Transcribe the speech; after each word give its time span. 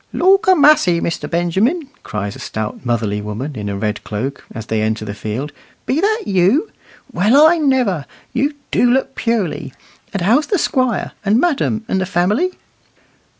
"Lawk 0.13 0.47
a' 0.47 0.55
massey, 0.55 0.99
Mr. 0.99 1.29
Benjamin," 1.29 1.87
cries 2.01 2.35
a 2.35 2.39
stout, 2.39 2.83
motherly 2.83 3.21
woman 3.21 3.53
in 3.55 3.69
a 3.69 3.77
red 3.77 4.03
cloak, 4.03 4.43
as 4.51 4.65
they 4.65 4.81
enter 4.81 5.05
the 5.05 5.13
field, 5.13 5.51
"be 5.85 6.01
that 6.01 6.23
you? 6.25 6.71
Well, 7.11 7.45
I 7.45 7.59
never! 7.59 8.07
You 8.33 8.55
do 8.71 8.89
look 8.91 9.13
purely. 9.13 9.73
And 10.11 10.23
how's 10.23 10.47
the 10.47 10.57
Squire, 10.57 11.11
and 11.23 11.39
madam, 11.39 11.85
and 11.87 12.01
the 12.01 12.07
family?" 12.07 12.49